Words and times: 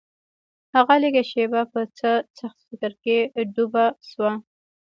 هغه 0.75 0.95
لږه 1.03 1.23
شېبه 1.31 1.61
په 1.73 1.81
څه 1.97 2.11
سخت 2.37 2.59
فکر 2.67 2.91
کې 3.03 3.17
ډوبه 3.53 3.85
شوه. 4.09 4.31